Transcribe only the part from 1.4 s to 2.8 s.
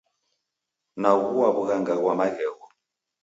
w'ughanga ghwa maghegho